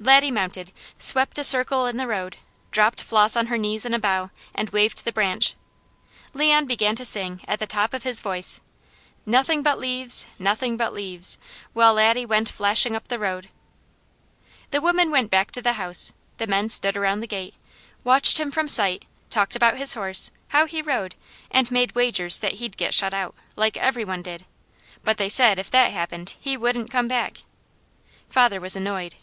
Laddie 0.00 0.30
mounted, 0.30 0.72
swept 0.98 1.38
a 1.38 1.44
circle 1.44 1.84
in 1.84 1.98
the 1.98 2.06
road, 2.06 2.38
dropped 2.70 3.02
Flos 3.02 3.36
on 3.36 3.48
her 3.48 3.58
knees 3.58 3.84
in 3.84 3.92
a 3.92 3.98
bow, 3.98 4.30
and 4.54 4.70
waved 4.70 5.04
the 5.04 5.12
branch. 5.12 5.56
Leon 6.32 6.64
began 6.64 6.96
to 6.96 7.04
sing 7.04 7.42
at 7.46 7.58
the 7.58 7.66
top 7.66 7.92
of 7.92 8.02
his 8.02 8.20
voice, 8.20 8.62
"Nothing 9.26 9.62
but 9.62 9.78
leaves, 9.78 10.24
nothing 10.38 10.78
but 10.78 10.94
leaves," 10.94 11.38
while 11.74 11.92
Laddie 11.92 12.24
went 12.24 12.48
flashing 12.48 12.96
up 12.96 13.08
the 13.08 13.18
road. 13.18 13.50
The 14.70 14.80
women 14.80 15.10
went 15.10 15.30
back 15.30 15.50
to 15.50 15.60
the 15.60 15.74
house; 15.74 16.14
the 16.38 16.46
men 16.46 16.70
stood 16.70 16.96
around 16.96 17.20
the 17.20 17.26
gate, 17.26 17.52
watched 18.04 18.40
him 18.40 18.50
from 18.50 18.68
sight, 18.68 19.04
talked 19.28 19.54
about 19.54 19.76
his 19.76 19.92
horse, 19.92 20.30
how 20.48 20.64
he 20.64 20.80
rode, 20.80 21.14
and 21.50 21.70
made 21.70 21.94
wagers 21.94 22.38
that 22.40 22.52
he'd 22.52 22.78
get 22.78 22.94
shut 22.94 23.12
out, 23.12 23.34
like 23.54 23.76
every 23.76 24.06
one 24.06 24.22
did, 24.22 24.46
but 25.02 25.18
they 25.18 25.28
said 25.28 25.58
if 25.58 25.70
that 25.72 25.92
happened 25.92 26.32
he 26.40 26.56
wouldn't 26.56 26.90
come 26.90 27.06
back. 27.06 27.42
Father 28.30 28.60
was 28.62 28.74
annoyed. 28.74 29.16